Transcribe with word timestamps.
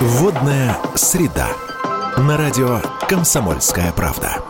Водная 0.00 0.78
среда. 0.94 1.48
На 2.16 2.36
радио 2.36 2.80
«Комсомольская 3.08 3.90
правда». 3.90 4.44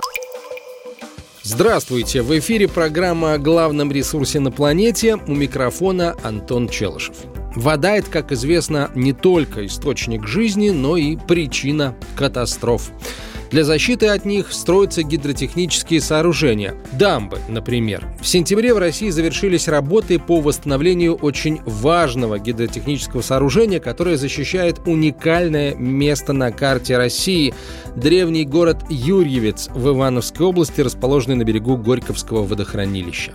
Здравствуйте! 1.43 2.21
В 2.21 2.39
эфире 2.39 2.69
программа 2.69 3.33
о 3.33 3.39
главном 3.39 3.91
ресурсе 3.91 4.41
на 4.41 4.51
планете. 4.51 5.17
У 5.17 5.35
микрофона 5.35 6.15
Антон 6.23 6.69
Челышев. 6.69 7.17
Вода– 7.57 7.93
это, 7.97 8.11
как 8.11 8.31
известно, 8.33 8.91
не 8.95 9.15
только 9.15 9.65
источник 9.65 10.27
жизни, 10.27 10.69
но 10.69 10.99
и 10.99 11.17
причина 11.17 11.97
катастроф. 12.15 12.91
Для 13.51 13.65
защиты 13.65 14.09
от 14.09 14.25
них 14.25 14.53
строятся 14.53 15.03
гидротехнические 15.03 16.01
сооружения. 16.01 16.75
Дамбы, 16.93 17.39
например. 17.49 18.07
В 18.21 18.27
сентябре 18.27 18.75
в 18.75 18.79
России 18.79 19.09
завершились 19.09 19.69
работы 19.69 20.19
по 20.19 20.41
восстановлению 20.41 21.15
очень 21.15 21.61
важного 21.65 22.39
гидротехнического 22.39 23.23
сооружения, 23.23 23.81
которое 23.81 24.17
защищает 24.17 24.81
уникальное 24.85 25.75
место 25.75 26.33
на 26.33 26.53
карте 26.53 26.97
России– 26.97 27.55
древний 27.97 28.45
город 28.45 28.85
Юрьевец 28.91 29.69
в 29.75 29.89
Ивановской 29.89 30.47
области, 30.47 30.81
расположенный 30.81 31.37
на 31.37 31.45
берегу 31.45 31.77
Горьковского 31.77 32.45
водохранилища. 32.45 33.33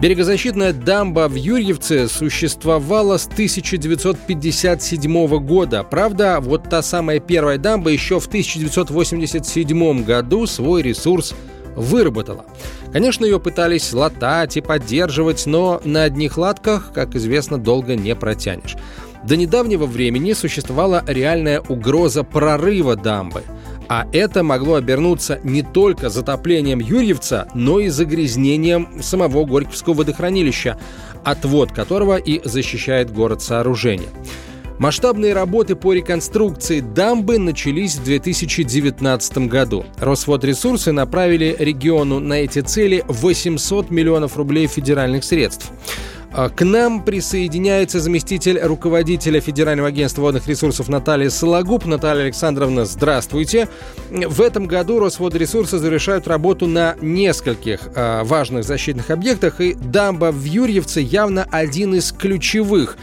Берегозащитная 0.00 0.72
дамба 0.72 1.28
в 1.28 1.36
Юрьевце 1.36 2.08
существовала 2.08 3.16
с 3.16 3.26
1957 3.26 5.38
года. 5.38 5.84
Правда, 5.84 6.38
вот 6.40 6.68
та 6.68 6.82
самая 6.82 7.20
первая 7.20 7.58
дамба 7.58 7.90
еще 7.90 8.18
в 8.18 8.26
1987 8.26 10.04
году 10.04 10.46
свой 10.46 10.82
ресурс 10.82 11.32
выработала. 11.76 12.44
Конечно, 12.92 13.24
ее 13.24 13.40
пытались 13.40 13.92
латать 13.92 14.56
и 14.56 14.60
поддерживать, 14.60 15.46
но 15.46 15.80
на 15.84 16.04
одних 16.04 16.38
латках, 16.38 16.92
как 16.92 17.14
известно, 17.14 17.58
долго 17.58 17.94
не 17.94 18.14
протянешь. 18.16 18.76
До 19.24 19.36
недавнего 19.36 19.86
времени 19.86 20.32
существовала 20.32 21.04
реальная 21.06 21.60
угроза 21.60 22.24
прорыва 22.24 22.96
дамбы– 22.96 23.44
а 23.88 24.06
это 24.12 24.42
могло 24.42 24.74
обернуться 24.74 25.40
не 25.42 25.62
только 25.62 26.10
затоплением 26.10 26.80
Юрьевца, 26.80 27.48
но 27.54 27.80
и 27.80 27.88
загрязнением 27.88 29.02
самого 29.02 29.44
Горьковского 29.44 29.94
водохранилища, 29.94 30.78
отвод 31.24 31.72
которого 31.72 32.16
и 32.16 32.40
защищает 32.46 33.12
город 33.12 33.42
сооружения. 33.42 34.08
Масштабные 34.78 35.34
работы 35.34 35.76
по 35.76 35.92
реконструкции 35.92 36.80
дамбы 36.80 37.38
начались 37.38 37.94
в 37.94 38.04
2019 38.04 39.38
году. 39.48 39.84
Росводресурсы 39.98 40.90
направили 40.90 41.54
региону 41.58 42.18
на 42.18 42.34
эти 42.34 42.60
цели 42.60 43.04
800 43.06 43.90
миллионов 43.90 44.36
рублей 44.36 44.66
федеральных 44.66 45.22
средств. 45.22 45.70
А, 46.32 46.48
к 46.48 46.64
нам 46.64 47.04
присоединяется 47.04 48.00
заместитель 48.00 48.58
руководителя 48.58 49.40
Федерального 49.40 49.88
агентства 49.88 50.22
водных 50.22 50.48
ресурсов 50.48 50.88
Наталья 50.88 51.30
Сологуб. 51.30 51.86
Наталья 51.86 52.24
Александровна, 52.24 52.84
здравствуйте. 52.84 53.68
В 54.10 54.40
этом 54.40 54.66
году 54.66 54.98
Росводресурсы 54.98 55.78
завершают 55.78 56.26
работу 56.26 56.66
на 56.66 56.96
нескольких 57.00 57.82
э, 57.94 58.24
важных 58.24 58.64
защитных 58.64 59.10
объектах, 59.10 59.60
и 59.60 59.74
дамба 59.74 60.32
в 60.32 60.42
Юрьевце 60.42 61.00
явно 61.00 61.46
один 61.48 61.94
из 61.94 62.10
ключевых. 62.10 62.96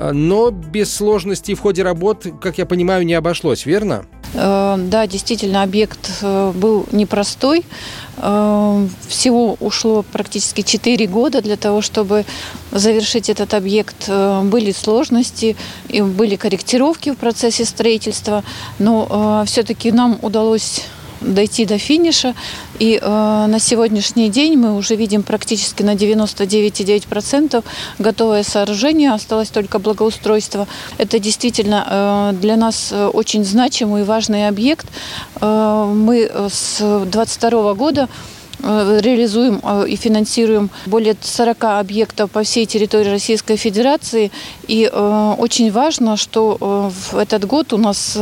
Но 0.00 0.50
без 0.50 0.94
сложностей 0.94 1.54
в 1.54 1.60
ходе 1.60 1.82
работ, 1.82 2.26
как 2.40 2.58
я 2.58 2.66
понимаю, 2.66 3.04
не 3.04 3.14
обошлось, 3.14 3.66
верно? 3.66 4.06
Э, 4.34 4.76
да, 4.78 5.06
действительно, 5.06 5.62
объект 5.62 6.10
э, 6.22 6.52
был 6.54 6.86
непростой. 6.92 7.64
Э, 8.16 8.86
всего 9.08 9.56
ушло 9.60 10.02
практически 10.02 10.62
4 10.62 11.06
года 11.06 11.42
для 11.42 11.56
того, 11.56 11.82
чтобы 11.82 12.24
завершить 12.70 13.28
этот 13.28 13.54
объект. 13.54 14.08
Были 14.08 14.72
сложности, 14.72 15.56
и 15.88 16.00
были 16.00 16.36
корректировки 16.36 17.10
в 17.10 17.16
процессе 17.16 17.64
строительства, 17.64 18.44
но 18.78 19.44
все-таки 19.46 19.92
нам 19.92 20.18
удалось 20.22 20.82
дойти 21.22 21.64
до 21.64 21.78
финиша. 21.78 22.34
И 22.78 22.98
э, 23.00 23.06
на 23.06 23.58
сегодняшний 23.58 24.28
день 24.28 24.56
мы 24.56 24.76
уже 24.76 24.96
видим 24.96 25.22
практически 25.22 25.82
на 25.82 25.94
99,9% 25.94 27.64
готовое 27.98 28.42
сооружение. 28.42 29.12
Осталось 29.12 29.48
только 29.48 29.78
благоустройство. 29.78 30.66
Это 30.98 31.18
действительно 31.18 32.32
э, 32.34 32.36
для 32.40 32.56
нас 32.56 32.90
э, 32.92 33.06
очень 33.06 33.44
значимый 33.44 34.02
и 34.02 34.04
важный 34.04 34.48
объект. 34.48 34.86
Э, 35.40 35.90
мы 35.92 36.30
с 36.50 36.78
2022 36.78 37.74
года 37.74 38.08
Э, 38.64 39.00
реализуем 39.02 39.60
э, 39.62 39.86
и 39.88 39.96
финансируем 39.96 40.70
более 40.86 41.16
40 41.20 41.64
объектов 41.64 42.30
по 42.30 42.44
всей 42.44 42.64
территории 42.64 43.10
Российской 43.10 43.56
Федерации. 43.56 44.30
И 44.68 44.88
э, 44.92 45.34
очень 45.38 45.72
важно, 45.72 46.16
что 46.16 46.90
в 47.10 47.16
этот 47.16 47.44
год 47.44 47.72
у 47.72 47.78
нас 47.78 48.16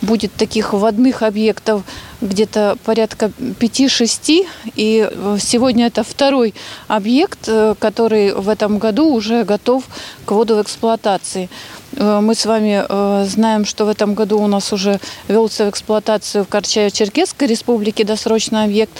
будет 0.00 0.32
таких 0.32 0.72
водных 0.72 1.22
объектов 1.22 1.82
где-то 2.24 2.76
порядка 2.84 3.30
5-6. 3.38 4.46
И 4.76 5.10
сегодня 5.38 5.86
это 5.86 6.02
второй 6.02 6.54
объект, 6.88 7.48
который 7.78 8.34
в 8.34 8.48
этом 8.48 8.78
году 8.78 9.12
уже 9.12 9.44
готов 9.44 9.84
к 10.24 10.32
воду 10.32 10.56
в 10.56 10.62
эксплуатации. 10.62 11.48
Мы 11.96 12.34
с 12.34 12.44
вами 12.44 12.84
знаем, 13.26 13.64
что 13.64 13.84
в 13.84 13.88
этом 13.88 14.14
году 14.14 14.40
у 14.40 14.48
нас 14.48 14.72
уже 14.72 14.98
велся 15.28 15.66
в 15.66 15.70
эксплуатацию 15.70 16.44
в 16.44 16.48
Карчаево-Черкесской 16.48 17.46
республике 17.46 18.04
досрочный 18.04 18.64
объект. 18.64 18.92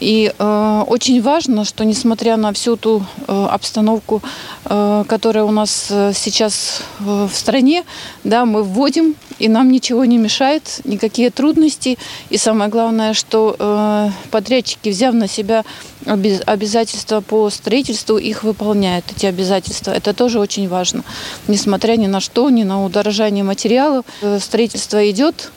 И 0.00 0.32
э, 0.36 0.84
очень 0.86 1.20
важно, 1.20 1.64
что 1.64 1.84
несмотря 1.84 2.36
на 2.36 2.52
всю 2.52 2.76
ту 2.76 3.04
э, 3.26 3.46
обстановку, 3.50 4.22
э, 4.64 5.04
которая 5.06 5.44
у 5.44 5.50
нас 5.50 5.88
э, 5.90 6.12
сейчас 6.14 6.82
э, 7.00 7.28
в 7.30 7.34
стране, 7.34 7.84
да, 8.24 8.46
мы 8.46 8.62
вводим, 8.62 9.14
и 9.40 9.48
нам 9.48 9.70
ничего 9.72 10.04
не 10.04 10.18
мешает, 10.18 10.80
никакие 10.84 11.30
трудности. 11.30 11.98
И 12.28 12.36
самое 12.36 12.70
главное, 12.70 13.14
что 13.14 13.56
э, 13.58 14.10
подрядчики, 14.30 14.90
взяв 14.90 15.14
на 15.14 15.26
себя 15.26 15.64
обязательства 16.06 17.20
по 17.20 17.50
строительству, 17.50 18.18
их 18.18 18.42
выполняют, 18.44 19.04
эти 19.16 19.26
обязательства. 19.26 19.90
Это 19.90 20.14
тоже 20.14 20.38
очень 20.38 20.68
важно. 20.68 21.02
Несмотря 21.48 21.96
ни 21.96 22.06
на 22.06 22.20
что, 22.20 22.50
ни 22.50 22.62
на 22.62 22.84
удорожание 22.84 23.42
материалов, 23.42 24.04
э, 24.22 24.38
строительство 24.40 25.10
идет, 25.10 25.50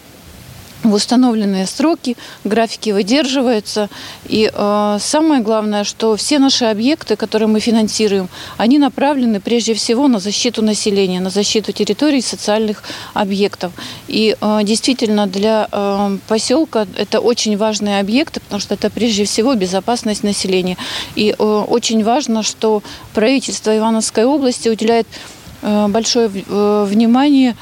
в 0.84 0.94
установленные 0.94 1.66
сроки, 1.66 2.18
графики 2.44 2.92
выдерживаются. 2.92 3.90
И 4.28 4.52
э, 4.54 4.98
самое 5.00 5.42
главное, 5.42 5.84
что 5.84 6.16
все 6.16 6.40
наши 6.40 6.66
объекты, 6.66 7.16
которые 7.16 7.48
мы 7.48 7.60
финансируем, 7.60 8.30
они 8.58 8.78
направлены 8.80 9.40
прежде 9.40 9.74
всего 9.74 10.08
на 10.08 10.20
защиту 10.20 10.62
населения, 10.62 11.22
на 11.22 11.30
защиту 11.30 11.72
территорий 11.72 12.22
социальных 12.22 12.84
объектов. 13.14 13.72
И 14.08 14.36
э, 14.40 14.60
действительно 14.64 15.28
для 15.28 15.68
э, 15.72 16.18
поселка 16.28 16.86
это 16.98 17.20
очень 17.20 17.58
важные 17.58 18.00
объекты, 18.00 18.42
потому 18.42 18.60
что 18.60 18.74
это 18.74 18.90
прежде 18.90 19.24
всего 19.24 19.56
безопасность 19.56 20.24
населения. 20.24 20.78
И 21.16 21.34
э, 21.38 21.44
очень 21.44 22.04
важно, 22.04 22.44
что 22.44 22.84
правительство 23.14 23.76
Ивановской 23.76 24.26
области 24.26 24.68
уделяет 24.70 25.08
э, 25.62 25.88
большое 25.88 26.30
э, 26.30 26.86
внимание 26.90 27.56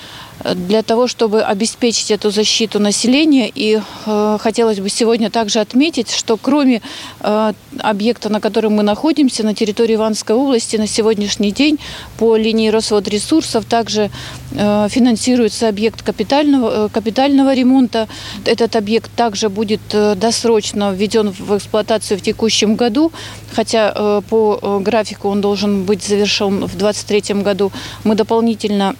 для 0.56 0.81
того, 0.81 1.07
чтобы 1.07 1.41
обеспечить 1.41 2.12
эту 2.12 2.31
защиту 2.31 2.79
населения. 2.79 3.52
И 3.53 3.79
э, 4.06 4.38
хотелось 4.40 4.79
бы 4.79 4.90
сегодня 4.90 5.29
также 5.29 5.59
отметить, 5.59 6.12
что 6.12 6.38
кроме 6.38 6.81
э, 7.19 7.53
объекта, 7.79 8.29
на 8.29 8.40
котором 8.40 8.74
мы 8.74 8.84
находимся, 8.84 9.44
на 9.44 9.53
территории 9.53 9.96
Ивановской 9.96 10.35
области, 10.35 10.78
на 10.78 10.88
сегодняшний 10.88 11.52
день 11.52 11.79
по 12.18 12.35
линии 12.35 12.69
Росводресурсов 12.69 13.66
также 13.66 14.09
э, 14.52 14.88
финансируется 14.90 15.68
объект 15.68 16.02
капитального, 16.02 16.85
э, 16.85 16.90
капитального 16.90 17.53
ремонта. 17.53 18.08
Этот 18.46 18.75
объект 18.75 19.12
также 19.16 19.50
будет 19.50 19.81
э, 19.94 20.16
досрочно 20.16 20.91
введен 20.91 21.31
в 21.31 21.58
эксплуатацию 21.58 22.18
в 22.18 22.22
текущем 22.22 22.75
году, 22.75 23.12
хотя 23.53 23.94
э, 23.96 24.22
по 24.29 24.59
э, 24.62 24.79
графику 24.79 25.29
он 25.29 25.41
должен 25.41 25.84
быть 25.84 26.03
завершен 26.03 26.66
в 26.66 26.75
2023 26.75 27.41
году. 27.41 27.72
Мы 28.03 28.16
дополнительно 28.16 28.96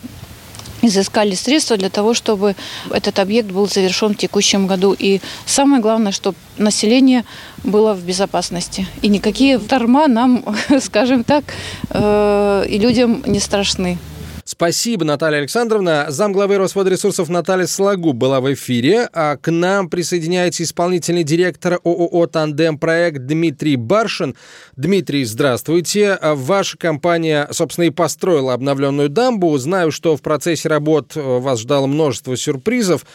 изыскали 0.81 1.36
средства 1.36 1.78
для 1.78 1.89
того, 1.89 2.13
чтобы 2.13 2.56
этот 2.92 3.19
объект 3.19 3.51
был 3.51 3.68
завершен 3.68 4.13
в 4.13 4.18
текущем 4.18 4.68
году. 4.68 4.95
И 4.98 5.22
самое 5.45 5.81
главное, 5.81 6.12
чтобы 6.12 6.38
население 6.57 7.24
было 7.63 7.94
в 7.94 8.04
безопасности. 8.04 8.88
И 9.01 9.07
никакие 9.07 9.60
торма 9.60 10.07
нам, 10.07 10.44
скажем 10.81 11.24
так, 11.24 11.44
э, 11.89 12.66
и 12.69 12.78
людям 12.78 13.24
не 13.25 13.39
страшны. 13.39 13.98
Спасибо, 14.51 15.06
Наталья 15.06 15.38
Александровна. 15.38 16.07
Замглавы 16.09 16.57
Росводресурсов 16.57 17.30
Наталья 17.30 17.68
Слагуб 17.68 18.18
была 18.18 18.42
в 18.42 18.53
эфире. 18.53 19.07
А 19.13 19.38
к 19.38 19.50
нам 19.50 19.89
присоединяется 19.89 20.63
исполнительный 20.63 21.24
директор 21.24 21.80
ООО 21.86 22.27
«Тандем 22.27 22.77
Проект» 22.77 23.25
Дмитрий 23.25 23.77
Баршин. 23.77 24.36
Дмитрий, 24.75 25.24
здравствуйте. 25.24 26.19
Ваша 26.21 26.77
компания, 26.77 27.48
собственно, 27.51 27.86
и 27.86 27.92
построила 27.92 28.53
обновленную 28.53 29.07
дамбу. 29.07 29.57
Знаю, 29.57 29.89
что 29.89 30.18
в 30.18 30.21
процессе 30.21 30.68
работ 30.68 31.13
вас 31.15 31.62
ждало 31.62 31.88
множество 31.88 32.36
сюрпризов. 32.36 33.06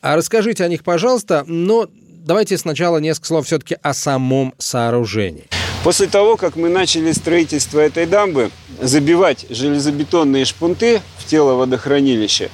А 0.00 0.16
расскажите 0.16 0.64
о 0.64 0.68
них, 0.68 0.82
пожалуйста. 0.82 1.44
Но 1.46 1.90
давайте 2.24 2.56
сначала 2.56 2.96
несколько 2.96 3.26
слов 3.26 3.44
все-таки 3.44 3.76
о 3.82 3.92
самом 3.92 4.54
сооружении. 4.56 5.44
После 5.86 6.08
того, 6.08 6.36
как 6.36 6.56
мы 6.56 6.68
начали 6.68 7.12
строительство 7.12 7.78
этой 7.78 8.06
дамбы, 8.06 8.50
забивать 8.82 9.46
железобетонные 9.50 10.44
шпунты 10.44 11.00
в 11.16 11.24
тело 11.26 11.52
водохранилища, 11.52 12.50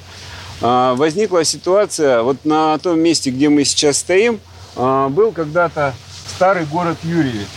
а, 0.61 0.93
возникла 0.93 1.43
ситуация, 1.43 2.21
вот 2.21 2.45
на 2.45 2.77
том 2.77 2.99
месте, 2.99 3.31
где 3.31 3.49
мы 3.49 3.65
сейчас 3.65 3.97
стоим, 3.97 4.39
а, 4.75 5.09
был 5.09 5.31
когда-то 5.31 5.95
старый 6.27 6.65
город 6.65 6.97
Юрьевец. 7.01 7.47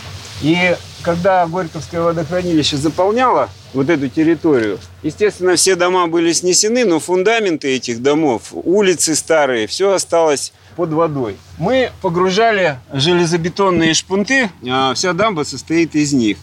И 0.41 0.75
когда 1.03 1.45
Горьковское 1.45 2.01
водохранилище 2.01 2.75
заполняло 2.77 3.47
вот 3.77 3.91
эту 3.91 4.09
территорию, 4.09 4.79
естественно, 5.03 5.55
все 5.55 5.75
дома 5.75 6.07
были 6.07 6.31
снесены, 6.31 6.83
но 6.83 6.99
фундаменты 6.99 7.75
этих 7.75 8.01
домов, 8.01 8.45
улицы 8.51 9.13
старые, 9.13 9.67
все 9.67 9.93
осталось 9.93 10.51
под 10.75 10.93
водой. 10.93 11.37
Мы 11.59 11.91
погружали 12.01 12.79
железобетонные 12.91 13.93
шпунты, 13.93 14.49
а 14.67 14.95
вся 14.95 15.13
дамба 15.13 15.43
состоит 15.43 15.93
из 15.93 16.11
них. 16.11 16.37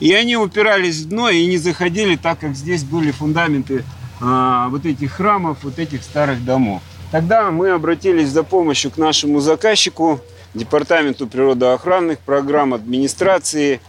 И 0.00 0.12
они 0.12 0.36
упирались 0.36 0.98
в 1.02 1.08
дно 1.10 1.28
и 1.30 1.46
не 1.46 1.58
заходили, 1.58 2.16
так 2.16 2.40
как 2.40 2.56
здесь 2.56 2.82
были 2.82 3.12
фундаменты 3.12 3.84
а, 4.20 4.68
вот 4.68 4.84
этих 4.84 5.12
храмов, 5.12 5.58
вот 5.62 5.78
этих 5.78 6.02
старых 6.02 6.44
домов. 6.44 6.82
Тогда 7.12 7.52
мы 7.52 7.70
обратились 7.70 8.30
за 8.30 8.42
помощью 8.42 8.90
к 8.90 8.96
нашему 8.96 9.38
заказчику, 9.38 10.20
Департаменту 10.54 11.28
природоохранных 11.28 12.18
программ, 12.18 12.74
администрации, 12.74 13.80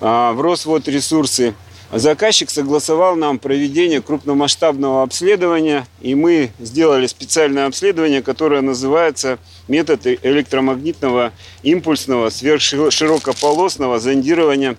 а, 0.00 0.32
в 0.32 0.40
Росводресурсы. 0.40 1.54
Заказчик 1.90 2.50
согласовал 2.50 3.16
нам 3.16 3.38
проведение 3.38 4.02
крупномасштабного 4.02 5.02
обследования, 5.02 5.86
и 6.02 6.14
мы 6.14 6.50
сделали 6.58 7.06
специальное 7.06 7.66
обследование, 7.66 8.22
которое 8.22 8.60
называется 8.60 9.38
метод 9.68 10.06
электромагнитного 10.06 11.32
импульсного 11.62 12.28
сверхширокополосного 12.28 13.98
зондирования 14.00 14.76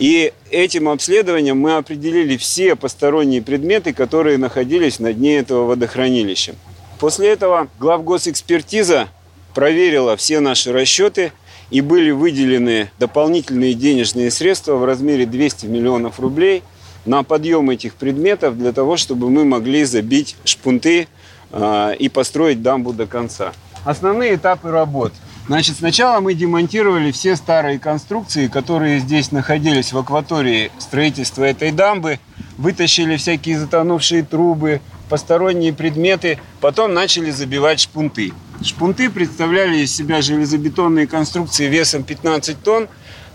и 0.00 0.32
этим 0.50 0.88
обследованием 0.88 1.58
мы 1.58 1.76
определили 1.76 2.38
все 2.38 2.74
посторонние 2.74 3.42
предметы, 3.42 3.92
которые 3.92 4.38
находились 4.38 4.98
на 4.98 5.12
дне 5.12 5.36
этого 5.36 5.66
водохранилища. 5.66 6.54
После 6.98 7.28
этого 7.28 7.68
главгосэкспертиза 7.78 9.08
проверила 9.54 10.16
все 10.16 10.40
наши 10.40 10.72
расчеты 10.72 11.32
и 11.70 11.80
были 11.80 12.10
выделены 12.10 12.90
дополнительные 12.98 13.74
денежные 13.74 14.30
средства 14.30 14.76
в 14.76 14.84
размере 14.84 15.26
200 15.26 15.66
миллионов 15.66 16.20
рублей 16.20 16.62
на 17.04 17.22
подъем 17.22 17.70
этих 17.70 17.94
предметов 17.94 18.58
для 18.58 18.72
того, 18.72 18.96
чтобы 18.96 19.30
мы 19.30 19.44
могли 19.44 19.84
забить 19.84 20.36
шпунты 20.44 21.08
э, 21.52 21.94
и 21.98 22.08
построить 22.08 22.62
дамбу 22.62 22.92
до 22.92 23.06
конца. 23.06 23.52
Основные 23.84 24.34
этапы 24.34 24.70
работ– 24.70 25.12
Значит, 25.50 25.78
сначала 25.78 26.20
мы 26.20 26.34
демонтировали 26.34 27.10
все 27.10 27.34
старые 27.34 27.80
конструкции, 27.80 28.46
которые 28.46 29.00
здесь 29.00 29.32
находились 29.32 29.92
в 29.92 29.98
акватории 29.98 30.70
строительства 30.78 31.42
этой 31.42 31.72
дамбы, 31.72 32.20
вытащили 32.56 33.16
всякие 33.16 33.58
затонувшие 33.58 34.22
трубы, 34.22 34.80
посторонние 35.08 35.72
предметы, 35.72 36.38
потом 36.60 36.94
начали 36.94 37.32
забивать 37.32 37.80
шпунты. 37.80 38.32
Шпунты 38.62 39.08
представляли 39.08 39.78
из 39.78 39.94
себя 39.94 40.20
железобетонные 40.20 41.06
конструкции 41.06 41.66
весом 41.66 42.02
15 42.02 42.62
тонн, 42.62 42.88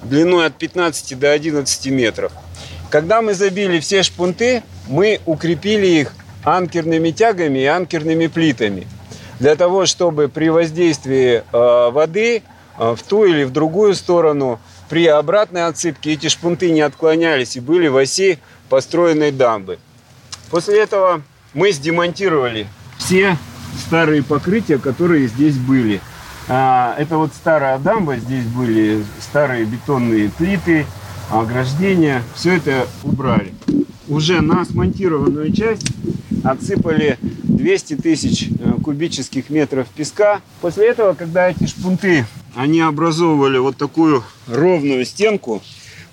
длиной 0.03 0.45
от 0.45 0.57
15 0.57 1.17
до 1.17 1.31
11 1.31 1.87
метров. 1.87 2.31
Когда 2.91 3.23
мы 3.23 3.33
забили 3.33 3.79
все 3.79 4.03
шпунты, 4.03 4.61
мы 4.87 5.19
укрепили 5.25 5.87
их 5.87 6.13
анкерными 6.43 7.09
тягами 7.09 7.59
и 7.59 7.65
анкерными 7.65 8.27
плитами 8.27 8.87
для 9.39 9.55
того, 9.55 9.87
чтобы 9.87 10.29
при 10.29 10.49
воздействии 10.49 11.41
э, 11.51 11.89
воды 11.91 12.43
э, 12.77 12.95
в 12.95 13.01
ту 13.01 13.25
или 13.25 13.43
в 13.43 13.51
другую 13.51 13.95
сторону 13.95 14.59
при 14.89 15.07
обратной 15.07 15.65
отсыпке 15.65 16.13
эти 16.13 16.29
шпунты 16.29 16.69
не 16.69 16.81
отклонялись 16.81 17.55
и 17.55 17.59
были 17.59 17.87
в 17.87 17.97
оси 17.97 18.37
построенной 18.69 19.31
дамбы. 19.31 19.79
После 20.51 20.79
этого 20.79 21.23
мы 21.55 21.71
сдемонтировали 21.71 22.67
все 22.99 23.37
старые 23.79 24.23
покрытия, 24.23 24.77
которые 24.77 25.27
здесь 25.27 25.57
были. 25.57 26.01
А, 26.47 26.95
это 26.97 27.17
вот 27.17 27.33
старая 27.33 27.79
дамба, 27.79 28.17
здесь 28.17 28.45
были 28.45 29.03
старые 29.19 29.65
бетонные 29.65 30.29
плиты, 30.29 30.85
ограждения. 31.29 32.23
Все 32.35 32.57
это 32.57 32.87
убрали. 33.03 33.53
Уже 34.07 34.41
на 34.41 34.63
смонтированную 34.65 35.51
часть 35.51 35.87
отсыпали 36.43 37.17
200 37.21 37.95
тысяч 37.95 38.49
э, 38.59 38.73
кубических 38.83 39.49
метров 39.49 39.87
песка. 39.89 40.41
После 40.61 40.87
этого, 40.89 41.13
когда 41.13 41.49
эти 41.49 41.65
шпунты, 41.65 42.25
они 42.55 42.81
образовывали 42.81 43.57
вот 43.57 43.77
такую 43.77 44.23
ровную 44.47 45.05
стенку, 45.05 45.63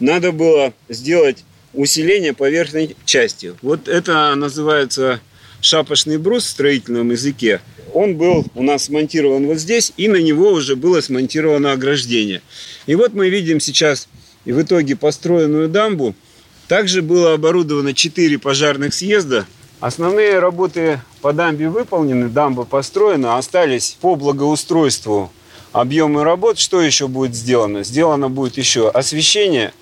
надо 0.00 0.32
было 0.32 0.72
сделать 0.88 1.44
усиление 1.74 2.32
поверхной 2.32 2.96
части. 3.04 3.54
Вот 3.60 3.88
это 3.88 4.34
называется 4.34 5.20
шапошный 5.62 6.18
брус 6.18 6.44
в 6.44 6.48
строительном 6.48 7.10
языке. 7.10 7.62
Он 7.94 8.16
был 8.16 8.44
у 8.54 8.62
нас 8.62 8.84
смонтирован 8.84 9.46
вот 9.46 9.56
здесь, 9.56 9.94
и 9.96 10.08
на 10.08 10.16
него 10.16 10.50
уже 10.50 10.76
было 10.76 11.00
смонтировано 11.00 11.72
ограждение. 11.72 12.42
И 12.86 12.94
вот 12.94 13.14
мы 13.14 13.30
видим 13.30 13.60
сейчас 13.60 14.08
и 14.44 14.52
в 14.52 14.60
итоге 14.60 14.96
построенную 14.96 15.70
дамбу. 15.70 16.14
Также 16.68 17.00
было 17.00 17.32
оборудовано 17.32 17.94
4 17.94 18.38
пожарных 18.38 18.92
съезда, 18.92 19.46
Основные 19.82 20.38
работы 20.38 21.00
по 21.22 21.32
дамбе 21.32 21.68
выполнены, 21.68 22.28
дамба 22.28 22.64
построена, 22.64 23.36
остались 23.36 23.96
по 24.00 24.14
благоустройству 24.14 25.32
объемы 25.72 26.22
работ. 26.22 26.60
Что 26.60 26.80
еще 26.80 27.08
будет 27.08 27.34
сделано? 27.34 27.82
Сделано 27.82 28.30
будет 28.30 28.58
еще 28.58 28.88
освещение, 28.88 29.74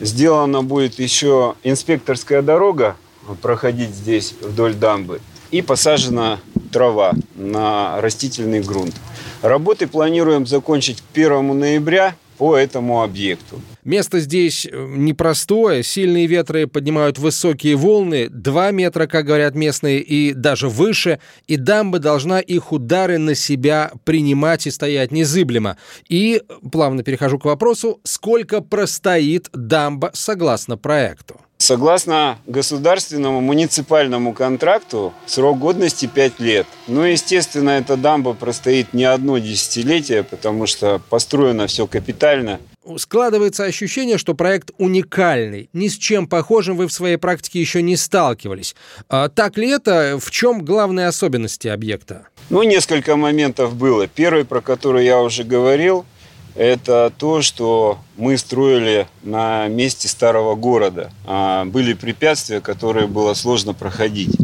сделана 0.00 0.64
будет 0.64 0.98
еще 0.98 1.54
инспекторская 1.62 2.42
дорога 2.42 2.96
проходить 3.34 3.90
здесь 3.90 4.34
вдоль 4.40 4.74
дамбы 4.74 5.20
и 5.50 5.62
посажена 5.62 6.40
трава 6.72 7.12
на 7.34 8.00
растительный 8.00 8.60
грунт. 8.60 8.94
Работы 9.42 9.86
планируем 9.86 10.46
закончить 10.46 11.00
к 11.00 11.04
1 11.16 11.58
ноября 11.58 12.16
по 12.38 12.56
этому 12.56 13.02
объекту. 13.02 13.60
Место 13.84 14.20
здесь 14.20 14.66
э, 14.66 14.86
непростое, 14.96 15.82
сильные 15.82 16.26
ветры 16.26 16.66
поднимают 16.66 17.18
высокие 17.18 17.76
волны, 17.76 18.28
2 18.28 18.70
метра, 18.72 19.06
как 19.06 19.26
говорят 19.26 19.54
местные, 19.54 20.00
и 20.00 20.32
даже 20.32 20.68
выше, 20.68 21.20
и 21.46 21.56
дамба 21.56 21.98
должна 21.98 22.40
их 22.40 22.72
удары 22.72 23.18
на 23.18 23.34
себя 23.34 23.92
принимать 24.04 24.66
и 24.66 24.70
стоять 24.70 25.12
незыблемо. 25.12 25.76
И, 26.08 26.42
плавно 26.72 27.04
перехожу 27.04 27.38
к 27.38 27.44
вопросу, 27.44 28.00
сколько 28.04 28.60
простоит 28.60 29.48
дамба 29.52 30.10
согласно 30.12 30.76
проекту? 30.76 31.40
Согласно 31.58 32.38
государственному 32.46 33.40
муниципальному 33.40 34.34
контракту, 34.34 35.14
срок 35.24 35.58
годности 35.58 36.06
5 36.06 36.38
лет. 36.40 36.66
Но, 36.86 37.06
естественно, 37.06 37.70
эта 37.70 37.96
дамба 37.96 38.34
простоит 38.34 38.92
не 38.92 39.04
одно 39.04 39.38
десятилетие, 39.38 40.22
потому 40.22 40.66
что 40.66 41.00
построено 41.08 41.66
все 41.66 41.86
капитально. 41.86 42.60
Складывается 42.98 43.64
ощущение, 43.64 44.18
что 44.18 44.34
проект 44.34 44.70
уникальный. 44.78 45.68
Ни 45.72 45.88
с 45.88 45.96
чем 45.96 46.28
похожим 46.28 46.76
вы 46.76 46.86
в 46.86 46.92
своей 46.92 47.16
практике 47.16 47.58
еще 47.58 47.82
не 47.82 47.96
сталкивались. 47.96 48.76
А 49.08 49.28
так 49.28 49.56
ли 49.56 49.70
это? 49.70 50.18
В 50.20 50.30
чем 50.30 50.64
главные 50.64 51.08
особенности 51.08 51.68
объекта? 51.68 52.28
Ну, 52.48 52.62
несколько 52.62 53.16
моментов 53.16 53.74
было. 53.74 54.06
Первый, 54.06 54.44
про 54.44 54.60
который 54.60 55.04
я 55.04 55.20
уже 55.20 55.42
говорил– 55.42 56.04
это 56.56 57.12
то, 57.16 57.42
что 57.42 57.98
мы 58.16 58.38
строили 58.38 59.06
на 59.22 59.68
месте 59.68 60.08
старого 60.08 60.54
города. 60.54 61.10
А, 61.26 61.64
были 61.66 61.92
препятствия, 61.92 62.60
которые 62.60 63.06
было 63.06 63.34
сложно 63.34 63.74
проходить. 63.74 64.34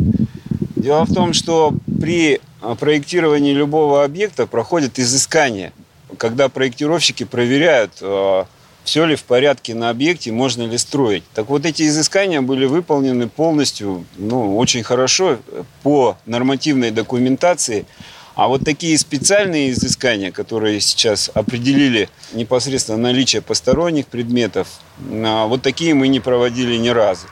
Дело 0.76 1.04
в 1.04 1.14
том, 1.14 1.32
что 1.32 1.72
при 2.00 2.40
проектировании 2.78 3.52
любого 3.52 4.04
объекта 4.04 4.46
проходит 4.46 4.98
изыскание, 4.98 5.72
когда 6.18 6.48
проектировщики 6.48 7.24
проверяют, 7.24 7.92
а, 8.02 8.46
все 8.84 9.06
ли 9.06 9.16
в 9.16 9.22
порядке 9.22 9.74
на 9.74 9.90
объекте, 9.90 10.32
можно 10.32 10.64
ли 10.64 10.76
строить. 10.76 11.22
Так 11.34 11.48
вот, 11.48 11.64
эти 11.64 11.84
изыскания 11.84 12.42
были 12.42 12.66
выполнены 12.66 13.28
полностью, 13.28 14.04
ну, 14.16 14.56
очень 14.58 14.82
хорошо 14.82 15.38
по 15.82 16.16
нормативной 16.26 16.90
документации. 16.90 17.86
А 18.34 18.48
вот 18.48 18.64
такие 18.64 18.96
специальные 18.96 19.72
изыскания, 19.72 20.32
которые 20.32 20.80
сейчас 20.80 21.30
определили 21.34 22.08
непосредственно 22.32 22.98
наличие 22.98 23.42
посторонних 23.42 24.06
предметов, 24.06 24.68
а, 25.10 25.46
вот 25.46 25.62
такие 25.62 25.94
мы 25.94 26.08
не 26.08 26.20
проводили 26.20 26.76
ни 26.76 26.88
разу. 26.88 27.26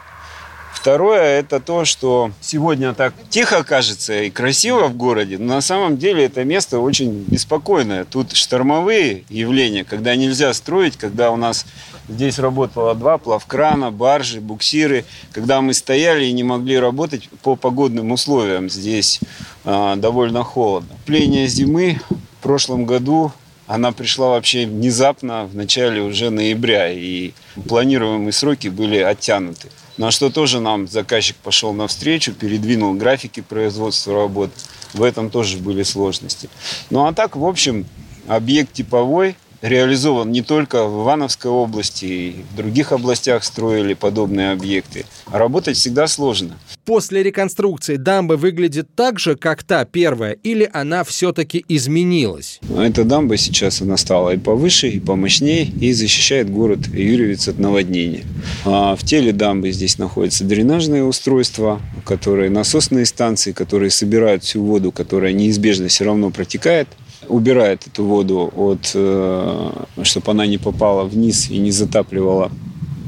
Второе– 0.74 1.40
это 1.40 1.60
то, 1.60 1.84
что 1.84 2.30
сегодня 2.40 2.94
так 2.94 3.12
тихо 3.28 3.64
кажется 3.64 4.22
и 4.22 4.30
красиво 4.30 4.88
в 4.88 4.96
городе, 4.96 5.36
но 5.36 5.56
на 5.56 5.60
самом 5.60 5.98
деле 5.98 6.24
это 6.24 6.42
место 6.44 6.78
очень 6.78 7.24
беспокойное. 7.28 8.06
Тут 8.06 8.34
штормовые 8.34 9.24
явления, 9.28 9.84
когда 9.84 10.16
нельзя 10.16 10.54
строить, 10.54 10.96
когда 10.96 11.32
у 11.32 11.36
нас 11.36 11.66
здесь 12.08 12.38
работало 12.38 12.94
два 12.94 13.18
плавкрана, 13.18 13.90
баржи, 13.90 14.40
буксиры. 14.40 15.04
Когда 15.32 15.60
мы 15.60 15.74
стояли 15.74 16.24
и 16.24 16.32
не 16.32 16.42
могли 16.42 16.78
работать 16.78 17.28
по 17.42 17.56
погодным 17.56 18.12
условиям, 18.12 18.68
здесь 18.68 19.20
э, 19.64 19.94
довольно 19.96 20.44
холодно. 20.44 20.96
Пление 21.06 21.46
зимы 21.46 22.00
в 22.08 22.42
прошлом 22.42 22.84
году 22.86 23.32
она 23.66 23.92
пришла 23.92 24.30
вообще 24.30 24.66
внезапно 24.66 25.44
в 25.46 25.54
начале 25.54 26.02
уже 26.02 26.30
ноября, 26.30 26.92
и 26.92 27.32
планируемые 27.68 28.32
сроки 28.32 28.66
были 28.66 28.98
оттянуты. 28.98 29.68
На 29.96 30.10
что 30.10 30.30
тоже 30.30 30.60
нам 30.60 30.88
заказчик 30.88 31.36
пошел 31.36 31.72
навстречу, 31.72 32.32
передвинул 32.32 32.94
графики 32.94 33.40
производства 33.40 34.14
работ. 34.14 34.50
в 34.94 35.02
этом 35.02 35.30
тоже 35.30 35.58
были 35.58 35.84
сложности. 35.84 36.48
Ну 36.90 37.06
а 37.06 37.12
так, 37.12 37.36
в 37.36 37.46
общем, 37.46 37.86
объект 38.26 38.72
типовой– 38.72 39.36
реализован 39.62 40.30
не 40.30 40.42
только 40.42 40.84
в 40.86 41.02
Ивановской 41.02 41.50
области, 41.50 42.04
и 42.04 42.36
в 42.52 42.56
других 42.56 42.92
областях 42.92 43.44
строили 43.44 43.94
подобные 43.94 44.52
объекты. 44.52 45.04
А 45.26 45.38
работать 45.38 45.76
всегда 45.76 46.06
сложно. 46.06 46.58
После 46.84 47.22
реконструкции 47.22 47.96
дамба 47.96 48.34
выглядит 48.34 48.88
так 48.94 49.18
же, 49.18 49.36
как 49.36 49.62
та 49.62 49.84
первая, 49.84 50.32
или 50.32 50.68
она 50.72 51.04
все-таки 51.04 51.64
изменилась? 51.68 52.60
Эта 52.76 53.04
дамба 53.04 53.36
сейчас 53.36 53.80
она 53.82 53.96
стала 53.96 54.30
и 54.30 54.38
повыше, 54.38 54.88
и 54.88 54.98
помощнее, 55.00 55.64
и 55.64 55.92
защищает 55.92 56.50
город 56.50 56.86
Юрьевец 56.88 57.48
от 57.48 57.58
наводнения. 57.58 58.24
А 58.64 58.96
в 58.96 59.04
теле 59.04 59.32
дамбы 59.32 59.70
здесь 59.72 59.98
находятся 59.98 60.44
дренажные 60.44 61.04
устройства, 61.04 61.80
которые 62.04 62.50
насосные 62.50 63.06
станции, 63.06 63.52
которые 63.52 63.90
собирают 63.90 64.44
всю 64.44 64.64
воду, 64.64 64.90
которая 64.90 65.32
неизбежно 65.32 65.88
все 65.88 66.04
равно 66.04 66.30
протекает 66.30 66.88
убирает 67.30 67.86
эту 67.86 68.04
воду 68.04 68.52
от, 68.56 68.92
э, 68.94 69.70
чтобы 70.02 70.30
она 70.30 70.46
не 70.46 70.58
попала 70.58 71.04
вниз 71.04 71.48
и 71.50 71.58
не 71.58 71.70
затапливала 71.70 72.50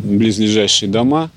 близлежащие 0.04 0.90
дома. 0.90 1.30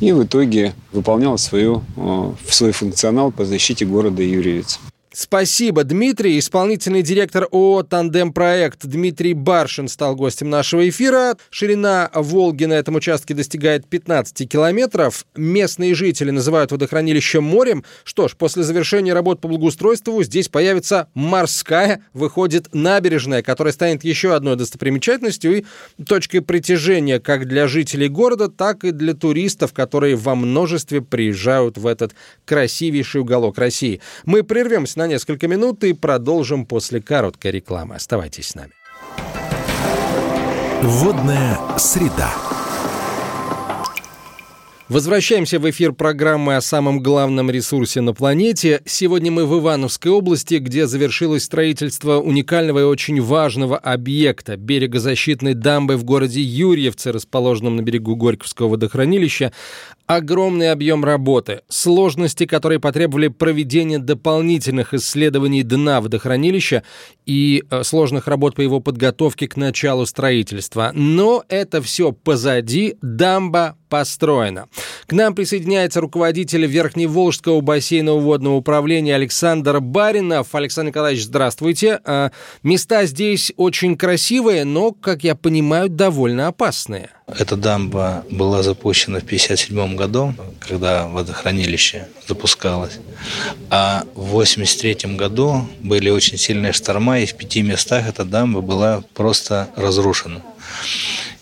И 0.00 0.12
в 0.12 0.24
итоге 0.24 0.72
выполняла 0.92 1.36
свою, 1.36 1.82
э, 1.96 2.32
свой 2.48 2.72
функционал 2.72 3.30
по 3.30 3.44
защите 3.44 3.84
города 3.84 4.22
Юрьевец. 4.22 4.80
Спасибо, 5.12 5.82
Дмитрий. 5.82 6.38
Исполнительный 6.38 7.02
директор 7.02 7.48
ООО 7.50 7.82
«Тандем 7.82 8.32
Проект» 8.32 8.86
Дмитрий 8.86 9.34
Баршин 9.34 9.88
стал 9.88 10.14
гостем 10.14 10.50
нашего 10.50 10.88
эфира. 10.88 11.36
Ширина 11.50 12.08
Волги 12.14 12.66
на 12.66 12.74
этом 12.74 12.94
участке 12.94 13.34
достигает 13.34 13.88
15 13.88 14.48
километров. 14.48 15.26
Местные 15.34 15.96
жители 15.96 16.30
называют 16.30 16.70
водохранилище 16.70 17.40
морем. 17.40 17.84
Что 18.04 18.28
ж, 18.28 18.36
после 18.36 18.62
завершения 18.62 19.12
работ 19.12 19.40
по 19.40 19.48
благоустройству 19.48 20.22
здесь 20.22 20.46
появится 20.48 21.08
морская, 21.14 22.04
выходит 22.12 22.72
набережная, 22.72 23.42
которая 23.42 23.72
станет 23.72 24.04
еще 24.04 24.32
одной 24.36 24.54
достопримечательностью 24.54 25.58
и 25.58 25.64
точкой 26.04 26.38
притяжения 26.38 27.18
как 27.18 27.48
для 27.48 27.66
жителей 27.66 28.06
города, 28.06 28.48
так 28.48 28.84
и 28.84 28.92
для 28.92 29.14
туристов, 29.14 29.72
которые 29.72 30.14
во 30.14 30.36
множестве 30.36 31.02
приезжают 31.02 31.78
в 31.78 31.88
этот 31.88 32.12
красивейший 32.44 33.22
уголок 33.22 33.58
России. 33.58 34.00
Мы 34.24 34.44
прервемся 34.44 34.99
на 35.00 35.06
несколько 35.06 35.48
минут 35.48 35.82
и 35.84 35.94
продолжим 35.94 36.66
после 36.66 37.00
короткой 37.00 37.52
рекламы. 37.52 37.94
Оставайтесь 37.94 38.48
с 38.48 38.54
нами. 38.54 38.72
Водная 40.82 41.58
среда. 41.78 42.49
Возвращаемся 44.90 45.60
в 45.60 45.70
эфир 45.70 45.92
программы 45.92 46.56
о 46.56 46.60
самом 46.60 47.00
главном 47.00 47.48
ресурсе 47.48 48.00
на 48.00 48.12
планете. 48.12 48.82
Сегодня 48.86 49.30
мы 49.30 49.46
в 49.46 49.56
Ивановской 49.56 50.10
области, 50.10 50.56
где 50.56 50.88
завершилось 50.88 51.44
строительство 51.44 52.16
уникального 52.16 52.80
и 52.80 52.82
очень 52.82 53.22
важного 53.22 53.78
объекта– 53.78 54.56
берегозащитной 54.56 55.54
дамбы 55.54 55.96
в 55.96 56.02
городе 56.02 56.42
Юрьевце, 56.42 57.12
расположенном 57.12 57.76
на 57.76 57.82
берегу 57.82 58.16
Горьковского 58.16 58.66
водохранилища. 58.66 59.52
Огромный 60.08 60.72
объем 60.72 61.04
работы, 61.04 61.60
сложности, 61.68 62.44
которые 62.44 62.80
потребовали 62.80 63.28
проведения 63.28 64.00
дополнительных 64.00 64.92
исследований 64.92 65.62
дна 65.62 66.00
водохранилища 66.00 66.82
и 67.26 67.62
э, 67.70 67.84
сложных 67.84 68.26
работ 68.26 68.56
по 68.56 68.60
его 68.60 68.80
подготовке 68.80 69.46
к 69.46 69.56
началу 69.56 70.04
строительства. 70.06 70.90
Но 70.94 71.44
это 71.48 71.80
все 71.80 72.10
позади, 72.10 72.96
дамба 73.02 73.76
построена. 73.88 74.66
К 75.06 75.12
нам 75.12 75.34
присоединяется 75.34 76.00
руководитель 76.00 76.66
Верхневолжского 76.66 77.60
бассейнового 77.60 78.20
водного 78.20 78.56
управления 78.56 79.14
Александр 79.14 79.80
Баринов. 79.80 80.54
Александр 80.54 80.90
Николаевич, 80.90 81.24
здравствуйте. 81.24 82.00
А, 82.04 82.30
места 82.62 83.06
здесь 83.06 83.52
очень 83.56 83.96
красивые, 83.96 84.64
но, 84.64 84.92
как 84.92 85.24
я 85.24 85.34
понимаю, 85.34 85.88
довольно 85.88 86.48
опасные. 86.48 87.10
Эта 87.26 87.56
дамба 87.56 88.24
была 88.30 88.62
запущена 88.62 89.20
в 89.20 89.24
1957 89.24 89.96
году, 89.96 90.34
когда 90.60 91.06
водохранилище 91.06 92.08
запускалось. 92.26 92.98
А 93.70 94.04
в 94.14 94.34
1983 94.34 95.16
году 95.16 95.68
были 95.80 96.10
очень 96.10 96.38
сильные 96.38 96.72
шторма, 96.72 97.20
и 97.20 97.26
в 97.26 97.34
пяти 97.34 97.62
местах 97.62 98.08
эта 98.08 98.24
дамба 98.24 98.60
была 98.60 99.02
просто 99.14 99.68
разрушена. 99.76 100.42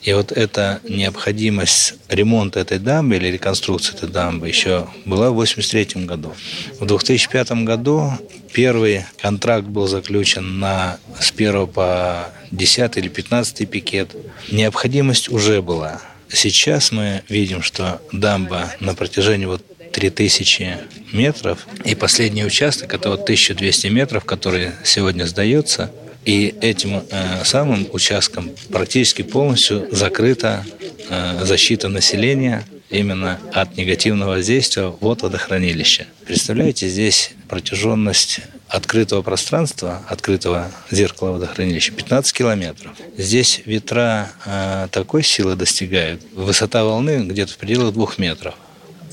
И 0.09 0.13
вот 0.15 0.33
эта 0.33 0.81
необходимость 0.89 1.97
ремонта 2.09 2.61
этой 2.61 2.79
дамбы 2.79 3.17
или 3.17 3.27
реконструкции 3.27 3.95
этой 3.95 4.09
дамбы 4.09 4.49
еще 4.49 4.89
была 5.05 5.29
в 5.29 5.39
1983 5.39 6.07
году. 6.07 6.33
В 6.81 6.87
2005 6.87 7.51
году 7.67 8.13
первый 8.55 9.05
контракт 9.21 9.67
был 9.67 9.87
заключен 9.87 10.61
на 10.61 10.99
с 11.21 11.31
1 11.31 11.67
по 11.67 12.31
10 12.51 12.97
или 12.97 13.09
15 13.09 13.69
пикет. 13.69 14.17
Необходимость 14.51 15.29
уже 15.29 15.61
была. 15.61 16.01
Сейчас 16.31 16.91
мы 16.91 17.21
видим, 17.29 17.61
что 17.61 18.01
дамба 18.11 18.73
на 18.81 18.95
протяжении 18.95 19.45
вот 19.45 19.63
3000 19.93 20.79
метров, 21.13 21.67
и 21.85 21.95
последний 21.95 22.47
участок, 22.47 22.95
это 22.95 23.11
вот 23.11 23.25
1200 23.25 23.89
метров, 23.89 24.25
который 24.25 24.71
сегодня 24.85 25.25
сдается, 25.25 25.91
и 26.25 26.55
этим 26.61 27.03
э, 27.11 27.45
самым 27.45 27.89
участком 27.93 28.51
практически 28.71 29.23
полностью 29.23 29.89
закрыта 29.91 30.65
э, 31.09 31.45
защита 31.45 31.89
населения 31.89 32.65
именно 32.91 33.39
от 33.53 33.77
негативного 33.77 34.31
воздействия 34.31 34.95
вот 35.01 35.23
водохранилища. 35.23 36.07
Представляете, 36.27 36.89
здесь 36.89 37.33
протяженность 37.49 38.41
открытого 38.69 39.23
пространства, 39.23 40.03
открытого 40.09 40.71
зеркала 40.91 41.33
водохранилища 41.33 41.93
15 41.93 42.33
километров. 42.33 42.93
Здесь 43.17 43.63
ветра 43.65 44.31
э, 44.45 44.89
такой 44.91 45.23
силы 45.23 45.55
достигают, 45.55 46.23
высота 46.35 46.85
волны 46.85 47.27
где-то 47.27 47.53
в 47.53 47.57
пределах 47.57 47.95
двух 47.95 48.19
метров 48.19 48.55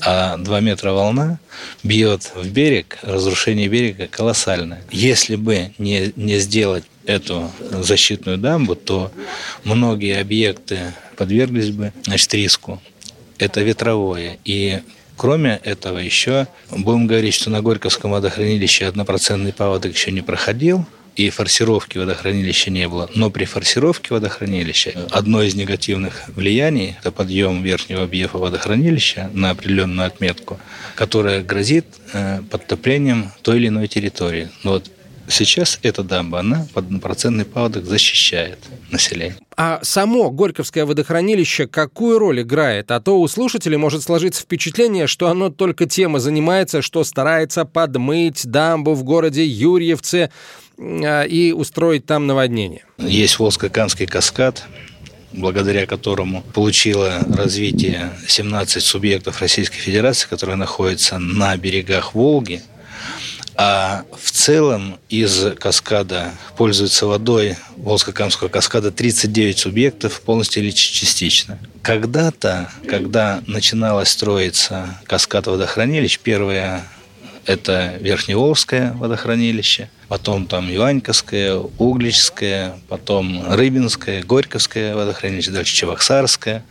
а 0.04 0.36
2 0.36 0.60
метра 0.60 0.92
волна 0.92 1.38
бьет 1.82 2.30
в 2.34 2.48
берег, 2.50 2.98
разрушение 3.02 3.68
берега 3.68 4.06
колоссальное. 4.06 4.82
Если 4.90 5.36
бы 5.36 5.72
не, 5.78 6.12
не 6.16 6.38
сделать 6.38 6.84
эту 7.06 7.50
защитную 7.70 8.38
дамбу, 8.38 8.74
то 8.74 9.10
многие 9.64 10.20
объекты 10.20 10.92
подверглись 11.16 11.70
бы 11.70 11.92
значит, 12.04 12.34
риску. 12.34 12.82
Это 13.38 13.62
ветровое. 13.62 14.38
И 14.44 14.80
Кроме 15.16 15.60
этого 15.64 15.98
еще 15.98 16.46
будем 16.70 17.06
говорить, 17.06 17.34
что 17.34 17.48
на 17.48 17.62
Горьковском 17.62 18.10
водохранилище 18.10 18.84
однопроцентный 18.84 19.52
паводок 19.52 19.94
еще 19.94 20.12
не 20.12 20.20
проходил, 20.20 20.86
и 21.16 21.30
форсировки 21.30 21.96
водохранилища 21.96 22.70
не 22.70 22.86
было. 22.86 23.10
Но 23.14 23.30
при 23.30 23.46
форсировке 23.46 24.12
водохранилища 24.12 25.06
одно 25.10 25.42
из 25.42 25.54
негативных 25.54 26.28
влияний– 26.28 26.96
это 27.00 27.10
подъем 27.10 27.62
верхнего 27.62 28.02
объема 28.02 28.34
водохранилища 28.34 29.30
на 29.32 29.50
определенную 29.50 30.06
отметку, 30.06 30.60
которая 30.94 31.42
грозит 31.42 31.86
э, 32.12 32.42
подтоплением 32.50 33.32
той 33.40 33.56
или 33.56 33.68
иной 33.68 33.88
территории. 33.88 34.50
Но 34.62 34.72
вот 34.72 34.90
Сейчас 35.28 35.78
эта 35.82 36.02
дамба, 36.02 36.40
она 36.40 36.66
под 36.72 37.00
процентный 37.00 37.44
паводок 37.44 37.84
защищает 37.84 38.58
население. 38.90 39.36
А 39.56 39.80
само 39.82 40.30
Горьковское 40.30 40.84
водохранилище 40.84 41.66
какую 41.66 42.18
роль 42.18 42.42
играет? 42.42 42.90
А 42.90 43.00
то 43.00 43.20
у 43.20 43.26
слушателей 43.26 43.76
может 43.76 44.02
сложиться 44.02 44.42
впечатление, 44.42 45.06
что 45.06 45.28
оно 45.28 45.50
только 45.50 45.86
тем 45.86 46.16
и 46.16 46.20
занимается, 46.20 46.82
что 46.82 47.02
старается 47.04 47.64
подмыть 47.64 48.46
дамбу 48.46 48.94
в 48.94 49.02
городе 49.02 49.44
Юрьевце 49.44 50.30
а, 50.78 51.24
и 51.24 51.52
устроить 51.52 52.06
там 52.06 52.26
наводнение. 52.26 52.84
Есть 52.98 53.38
Волско-Канский 53.38 54.06
каскад, 54.06 54.62
благодаря 55.32 55.86
которому 55.86 56.42
получило 56.54 57.24
развитие 57.28 58.12
17 58.28 58.82
субъектов 58.82 59.40
Российской 59.40 59.78
Федерации, 59.78 60.28
которые 60.28 60.56
находятся 60.56 61.18
на 61.18 61.56
берегах 61.56 62.14
Волги– 62.14 62.62
а 63.56 64.04
в 64.20 64.30
целом 64.30 64.98
из 65.08 65.54
каскада 65.58 66.32
пользуются 66.56 67.06
водой 67.06 67.56
Волжско-Камского 67.76 68.48
каскада 68.48 68.90
39 68.90 69.58
субъектов 69.58 70.20
полностью 70.20 70.62
или 70.62 70.70
частично. 70.70 71.58
Когда-то, 71.82 72.70
когда 72.88 73.42
начиналось 73.46 74.10
строиться 74.10 74.98
каскад 75.06 75.46
водохранилищ, 75.46 76.18
первое 76.18 76.86
это 77.46 77.96
Верхневолжское 78.00 78.92
водохранилище, 78.92 79.88
потом 80.08 80.46
там 80.46 80.68
Иваньковское, 80.74 81.54
Угличское, 81.54 82.78
потом 82.88 83.54
Рыбинское, 83.54 84.22
Горьковское 84.22 84.94
водохранилище, 84.94 85.52
дальше 85.52 85.74
Чебоксарское, 85.74 86.64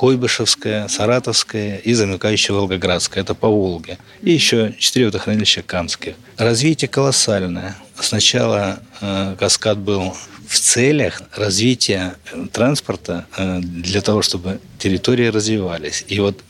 Койбышевская, 0.00 0.88
Саратовская 0.88 1.76
и 1.76 1.92
замыкающая 1.92 2.54
Волгоградская. 2.54 3.22
Это 3.22 3.34
по 3.34 3.48
Волге. 3.48 3.98
И 4.22 4.30
еще 4.30 4.72
четыре 4.78 5.04
водохранилища 5.04 5.60
Камских. 5.60 6.14
Развитие 6.38 6.88
колоссальное. 6.88 7.76
Сначала 8.00 8.80
э, 9.02 9.36
каскад 9.38 9.76
был 9.76 10.16
в 10.48 10.58
целях 10.58 11.20
развития 11.36 12.14
транспорта 12.50 13.26
э, 13.36 13.60
для 13.60 14.00
того, 14.00 14.22
чтобы 14.22 14.58
территории 14.78 15.26
развивались. 15.26 16.06
И 16.08 16.18
вот 16.18 16.42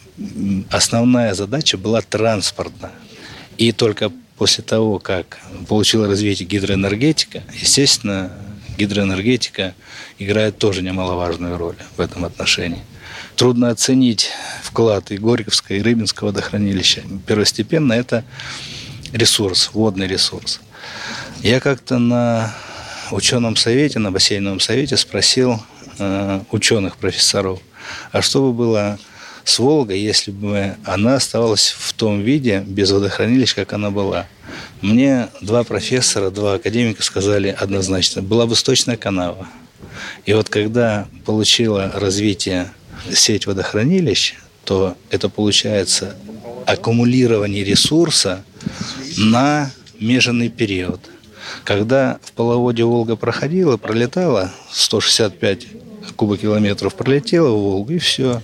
основная 0.71 1.35
задача 1.35 1.76
была 1.76 2.02
транспортная. 2.02 2.92
И 3.59 3.73
только 3.73 4.12
после 4.37 4.62
того, 4.62 5.00
как 5.00 5.40
получила 5.66 6.07
развитие 6.07 6.47
гидроэнергетика, 6.47 7.42
естественно, 7.61 8.30
гидроэнергетика 8.78 9.75
играет 10.21 10.57
тоже 10.59 10.83
немаловажную 10.83 11.59
роль 11.59 11.76
в 11.97 12.00
этом 12.00 12.25
отношении. 12.25 12.85
Трудно 13.40 13.70
оценить 13.70 14.32
вклад 14.62 15.11
и 15.11 15.16
Горьковского, 15.16 15.76
и 15.76 15.80
Рыбинского 15.80 16.26
водохранилища. 16.26 17.04
Первостепенно 17.26 17.94
это 17.94 18.23
ресурс, 19.14 19.70
водный 19.73 20.06
ресурс. 20.06 20.61
Я 21.42 21.59
как-то 21.59 21.97
на 21.97 22.54
ученом 23.11 23.56
совете, 23.56 23.99
на 23.99 24.12
бассейновом 24.12 24.61
совете 24.61 24.99
спросил 24.99 25.59
э, 25.99 26.40
ученых, 26.50 26.99
профессоров, 26.99 27.61
а 28.12 28.20
что 28.20 28.42
бы 28.42 28.52
было 28.52 28.99
с 29.44 29.59
Волгой, 29.59 30.00
если 30.00 30.32
бы 30.32 30.76
она 30.85 31.14
оставалась 31.14 31.75
в 31.78 31.94
том 31.94 32.20
виде, 32.20 32.62
без 32.66 32.90
водохранилищ, 32.90 33.54
как 33.54 33.73
она 33.73 33.90
была. 33.90 34.26
Мне 34.82 35.28
два 35.40 35.64
профессора, 35.64 36.28
два 36.28 36.56
академика 36.56 37.02
сказали 37.02 37.56
однозначно, 37.59 38.20
была 38.20 38.44
бы 38.44 38.54
сточная 38.54 38.99
канава. 38.99 39.49
И 40.26 40.35
вот 40.35 40.50
когда 40.50 41.09
получила 41.25 41.90
развитие 41.94 42.70
сеть 43.12 43.47
водохранилищ, 43.47 44.35
то 44.64 44.97
это 45.11 45.28
получается 45.28 46.16
аккумулирование 46.66 47.64
ресурса 47.64 48.45
на 49.16 49.71
меженный 49.99 50.49
период. 50.49 51.00
Когда 51.64 52.19
в 52.23 52.33
половоде 52.33 52.85
Волга 52.85 53.16
проходила, 53.16 53.76
пролетала, 53.76 54.52
165 54.71 55.66
кубокилометров 56.16 56.95
пролетела 56.95 57.50
в 57.50 57.61
Волгу, 57.61 57.92
и 57.92 57.99
все. 57.99 58.42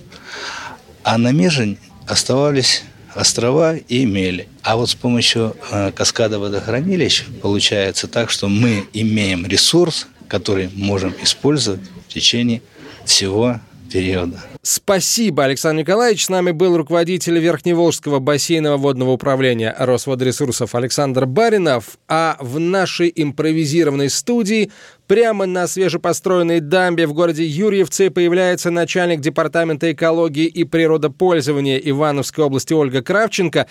А 1.03 1.17
на 1.17 1.31
межень 1.31 1.77
оставались 2.05 2.83
острова 3.15 3.75
и 3.75 4.05
мели. 4.05 4.47
А 4.61 4.75
вот 4.77 4.89
с 4.89 4.95
помощью 4.95 5.55
э, 5.71 5.91
каскада 5.91 6.39
водохранилищ 6.39 7.25
получается 7.41 8.07
так, 8.07 8.29
что 8.29 8.47
мы 8.47 8.85
имеем 8.93 9.45
ресурс, 9.45 10.07
который 10.27 10.69
можем 10.73 11.13
использовать 11.23 11.81
в 12.07 12.13
течение 12.13 12.61
всего 13.05 13.59
периода. 13.89 14.39
Спасибо, 14.61 15.45
Александр 15.45 15.81
Николаевич. 15.81 16.25
С 16.25 16.29
нами 16.29 16.51
был 16.51 16.77
руководитель 16.77 17.39
Верхневолжского 17.39 18.19
бассейнового 18.19 18.77
водного 18.77 19.11
управления 19.11 19.75
Росводресурсов 19.77 20.75
Александр 20.75 21.25
Баринов. 21.25 21.97
А 22.07 22.37
в 22.39 22.59
нашей 22.59 23.11
импровизированной 23.15 24.09
студии 24.09 24.71
Прямо 25.07 25.45
на 25.45 25.67
свежепостроенной 25.67 26.59
дамбе 26.59 27.07
в 27.07 27.13
городе 27.13 27.45
Юрьевце 27.45 28.09
появляется 28.09 28.71
начальник 28.71 29.21
департамента 29.21 29.89
экологии 29.93 30.47
и 30.47 30.65
природопользования 30.65 31.77
Ивановской 31.77 32.43
области 32.43 32.73
Ольга 32.73 33.01
Кравченко. 33.01 33.67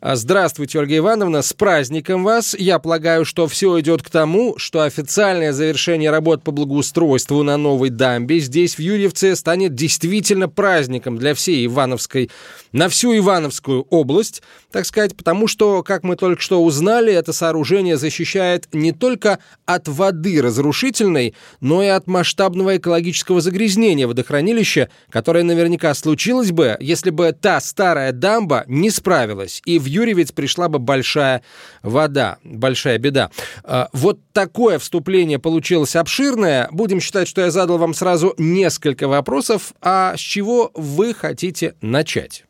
А, 0.00 0.14
здравствуйте, 0.14 0.78
Ольга 0.78 0.96
Ивановна, 0.96 1.42
с 1.42 1.52
праздником 1.52 2.22
вас. 2.22 2.54
Я 2.56 2.78
полагаю, 2.78 3.24
что 3.24 3.48
все 3.48 3.80
идет 3.80 4.04
к 4.04 4.10
тому, 4.10 4.58
что 4.58 4.82
официальное 4.82 5.52
завершение 5.52 6.12
работ 6.12 6.44
по 6.44 6.52
благоустройству 6.52 7.42
на 7.42 7.56
новой 7.56 7.90
дамбе 7.90 8.38
здесь, 8.38 8.76
в 8.76 8.78
Юрьевце, 8.78 9.34
станет 9.34 9.74
действительно 9.74 10.48
праздником 10.48 11.18
для 11.18 11.34
всей 11.34 11.66
Ивановской, 11.66 12.30
на 12.70 12.88
всю 12.88 13.16
Ивановскую 13.16 13.82
область, 13.90 14.40
так 14.70 14.86
сказать, 14.86 15.16
потому 15.16 15.48
что, 15.48 15.82
как 15.82 16.04
мы 16.04 16.14
только 16.14 16.40
что 16.40 16.62
узнали, 16.62 17.12
это 17.12 17.32
сооружение 17.32 17.96
защищает 17.96 18.68
не 18.72 18.92
только 18.92 19.40
от 19.64 19.88
воды 19.88 20.40
разрушения, 20.40 20.75
разрушительной, 20.76 21.34
но 21.60 21.82
и 21.82 21.86
от 21.86 22.06
масштабного 22.06 22.76
экологического 22.76 23.40
загрязнения 23.40 24.06
водохранилища, 24.06 24.90
которое 25.10 25.44
наверняка 25.44 25.94
случилось 25.94 26.52
бы, 26.52 26.76
если 26.80 27.10
бы 27.10 27.32
та 27.32 27.60
старая 27.60 28.12
дамба 28.12 28.64
не 28.66 28.90
справилась, 28.90 29.62
и 29.64 29.78
в 29.78 29.86
Юрьевец 29.86 30.32
пришла 30.32 30.68
бы 30.68 30.78
большая 30.78 31.42
вода, 31.82 32.38
большая 32.44 32.98
беда. 32.98 33.30
А, 33.64 33.88
вот 33.92 34.20
такое 34.32 34.78
вступление 34.78 35.38
получилось 35.38 35.96
обширное. 35.96 36.68
Будем 36.70 37.00
считать, 37.00 37.28
что 37.28 37.40
я 37.40 37.50
задал 37.50 37.78
вам 37.78 37.94
сразу 37.94 38.34
несколько 38.38 39.08
вопросов. 39.08 39.72
А 39.80 40.16
с 40.16 40.20
чего 40.20 40.70
вы 40.74 41.14
хотите 41.14 41.74
начать? 41.80 42.45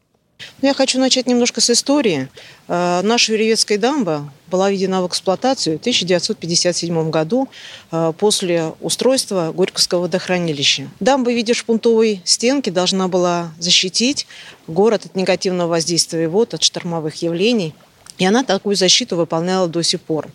Ну, 0.63 0.69
я 0.69 0.75
хочу 0.75 0.99
начать 0.99 1.27
немножко 1.27 1.61
с 1.61 1.71
истории. 1.71 2.29
Э, 2.69 3.01
наша 3.03 3.33
Юрьевецкая 3.33 3.79
дамба 3.79 4.33
была 4.49 4.71
введена 4.71 5.03
в 5.03 5.07
эксплуатацию 5.07 5.79
в 5.79 5.81
1957 5.81 7.11
году 7.11 7.49
э, 7.91 8.13
после 8.19 8.73
устройства 8.81 9.53
Горьковского 9.55 10.03
водохранилища. 10.03 10.89
Дамба 11.01 11.31
в 11.31 11.35
виде 11.35 11.55
шпунтовой 11.55 12.21
стенки 12.25 12.71
должна 12.71 13.09
была 13.09 13.53
защитить 13.59 14.27
город 14.67 15.07
от 15.07 15.15
негативного 15.15 15.69
воздействия 15.69 16.29
вод, 16.29 16.55
от 16.55 16.63
штормовых 16.63 17.17
явлений. 17.23 17.75
И 18.19 18.25
она 18.25 18.45
такую 18.45 18.77
защиту 18.77 19.17
выполняла 19.17 19.69
до 19.69 19.83
сих 19.83 20.01
пор. 20.01 20.29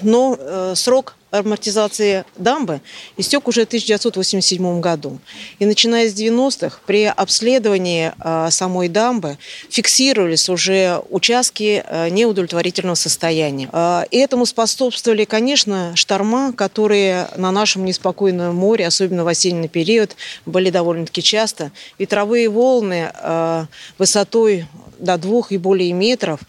Но 0.00 0.36
э, 0.38 0.74
срок 0.76 1.16
амортизации 1.30 2.24
дамбы 2.36 2.80
истек 3.16 3.46
уже 3.48 3.62
в 3.62 3.68
1987 3.68 4.80
году. 4.80 5.18
И 5.58 5.66
начиная 5.66 6.08
с 6.08 6.14
90-х 6.14 6.80
при 6.86 7.04
обследовании 7.04 8.12
э, 8.18 8.48
самой 8.50 8.88
дамбы 8.88 9.38
фиксировались 9.68 10.48
уже 10.48 11.00
участки 11.10 11.84
э, 11.86 12.08
неудовлетворительного 12.08 12.96
состояния. 12.96 13.68
Э, 13.72 14.04
и 14.10 14.18
этому 14.18 14.46
способствовали, 14.46 15.24
конечно, 15.24 15.94
шторма, 15.94 16.52
которые 16.52 17.28
на 17.36 17.52
нашем 17.52 17.84
неспокойном 17.84 18.54
море, 18.56 18.86
особенно 18.86 19.24
в 19.24 19.28
осенний 19.28 19.68
период, 19.68 20.16
были 20.46 20.70
довольно-таки 20.70 21.22
часто. 21.22 21.70
Ветровые 21.98 22.48
волны 22.48 23.12
высотой 23.98 24.66
до 24.98 25.16
двух 25.16 25.52
и 25.52 25.58
более 25.58 25.92
метров 25.92 26.40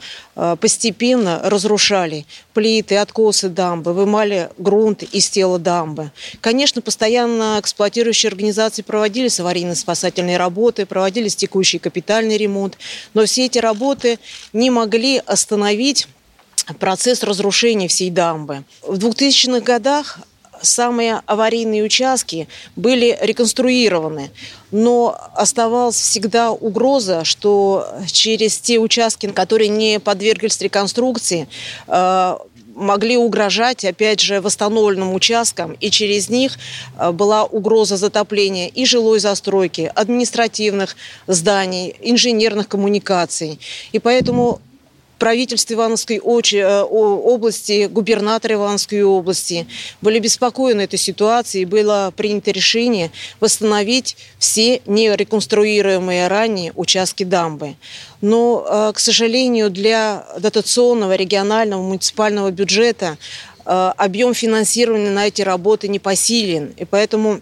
постепенно 0.60 1.42
разрушали 1.44 2.26
плиты, 2.54 2.98
откосы 2.98 3.50
дамбы, 3.50 3.94
вымали 3.94 4.50
грунт 4.58 4.71
из 5.04 5.30
тела 5.30 5.60
дамбы. 5.60 6.12
Конечно, 6.40 6.82
постоянно 6.82 7.58
эксплуатирующие 7.60 8.30
организации 8.30 8.82
проводились 8.82 9.40
аварийно-спасательные 9.40 10.38
работы, 10.38 10.86
проводились 10.86 11.36
текущий 11.36 11.80
капитальный 11.80 12.38
ремонт, 12.38 12.78
но 13.14 13.26
все 13.26 13.46
эти 13.46 13.60
работы 13.60 14.20
не 14.54 14.70
могли 14.70 15.18
остановить 15.18 16.08
процесс 16.80 17.24
разрушения 17.24 17.88
всей 17.88 18.10
дамбы. 18.10 18.64
В 18.82 18.98
2000-х 18.98 19.62
годах 19.62 20.20
самые 20.62 21.22
аварийные 21.26 21.84
участки 21.84 22.48
были 22.76 23.18
реконструированы, 23.22 24.32
но 24.72 25.20
оставалась 25.36 25.96
всегда 25.96 26.52
угроза, 26.52 27.24
что 27.24 27.88
через 28.08 28.60
те 28.60 28.80
участки, 28.80 29.28
которые 29.28 29.68
не 29.70 30.00
подверглись 30.00 30.60
реконструкции, 30.62 31.48
э, 31.88 32.38
могли 32.82 33.16
угрожать, 33.16 33.86
опять 33.86 34.20
же, 34.20 34.42
восстановленным 34.42 35.14
участкам, 35.14 35.74
и 35.74 35.90
через 35.90 36.30
них 36.30 36.58
э, 36.98 37.12
была 37.12 37.46
угроза 37.46 37.96
затопления 37.96 38.68
и 38.68 38.86
жилой 38.86 39.20
застройки, 39.20 39.92
административных 39.96 40.96
зданий, 41.28 41.96
инженерных 42.02 42.68
коммуникаций. 42.68 43.60
И 43.92 44.00
поэтому 44.00 44.60
правительство 45.22 45.76
Ивановской 45.76 46.18
э, 46.18 46.82
области, 46.82 47.86
губернатор 47.86 48.54
Ивановской 48.54 49.04
области 49.04 49.68
были 50.02 50.18
беспокоены 50.18 50.82
этой 50.82 50.98
ситуацией. 50.98 51.66
Было 51.66 52.12
принято 52.18 52.50
решение 52.50 53.12
восстановить 53.40 54.18
все 54.40 54.82
нереконструируемые 54.88 56.28
ранее 56.28 56.74
участки 56.76 57.24
дамбы. 57.24 57.76
Но, 58.22 58.66
э, 58.68 58.94
к 58.96 59.00
сожалению, 59.00 59.70
для 59.70 60.26
дотационного 60.40 61.14
регионального 61.14 61.84
муниципального 61.84 62.50
бюджета 62.50 63.20
э, 63.64 63.92
объем 63.98 64.34
финансирования 64.34 65.12
на 65.12 65.28
эти 65.28 65.44
работы 65.44 65.88
не 65.88 66.00
посилен. 66.00 66.74
И 66.78 66.86
поэтому 66.86 67.42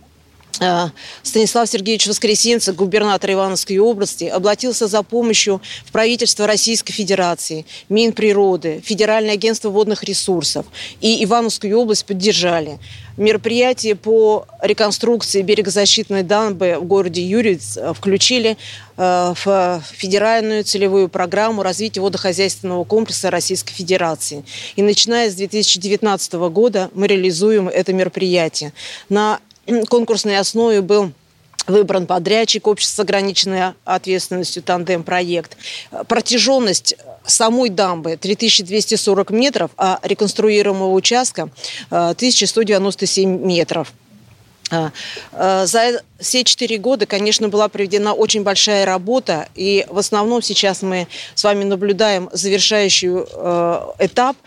Станислав 1.24 1.69
Сергеевич 1.69 2.08
Воскресенцев, 2.08 2.76
губернатор 2.76 3.32
Ивановской 3.32 3.78
области, 3.78 4.26
обратился 4.26 4.88
за 4.88 5.04
помощью 5.04 5.62
в 5.86 5.91
правительство 5.91 6.48
Российской 6.48 6.93
Федерации, 6.93 7.65
Минприроды, 7.88 8.82
Федеральное 8.84 9.34
агентство 9.34 9.69
водных 9.69 10.04
ресурсов 10.04 10.65
и 11.02 11.24
Ивановскую 11.24 11.78
область 11.78 12.06
поддержали. 12.06 12.80
Мероприятия 13.19 13.95
по 13.95 14.45
реконструкции 14.62 15.41
берегозащитной 15.41 16.24
дамбы 16.24 16.78
в 16.80 16.86
городе 16.86 17.22
Юрьевец 17.22 17.76
э, 17.76 17.93
включили 17.93 18.56
э, 18.95 19.34
в 19.43 19.84
федеральную 19.91 20.63
целевую 20.63 21.10
программу 21.10 21.62
развития 21.62 22.00
водохозяйственного 22.00 22.86
комплекса 22.86 23.30
Российской 23.30 23.74
Федерации. 23.74 24.45
И 24.78 24.82
начиная 24.82 25.30
с 25.30 25.36
2019 25.36 26.34
года 26.34 26.89
мы 26.93 27.08
реализуем 27.08 27.67
это 27.67 27.91
мероприятие. 27.91 28.72
На 29.10 29.41
конкурсной 29.88 30.38
основе 30.38 30.82
был 30.82 31.12
выбран 31.67 32.08
подрядчик 32.08 32.67
общества 32.67 32.95
с 32.95 32.99
ограниченной 33.05 33.73
ответственностью 33.86 34.63
«Тандем-проект». 34.63 35.55
Протяженность 36.08 36.95
самой 37.25 37.69
дамбы 37.69 38.17
3240 38.17 39.29
метров, 39.32 39.71
а 39.77 39.99
реконструируемого 40.03 40.93
участка 40.93 41.49
1197 41.89 43.45
метров. 43.45 43.93
А, 44.71 44.91
а, 45.32 45.65
за 45.65 46.01
все 46.19 46.43
четыре 46.43 46.77
года, 46.77 47.05
конечно, 47.05 47.49
была 47.49 47.69
проведена 47.69 48.13
очень 48.13 48.43
большая 48.43 48.86
работа, 48.86 49.47
и 49.55 49.86
в 49.89 49.97
основном 49.97 50.41
сейчас 50.41 50.82
мы 50.82 51.08
с 51.34 51.43
вами 51.43 51.63
наблюдаем 51.63 52.29
завершающий 52.34 53.10
э, 53.10 53.82
этап 53.99 54.38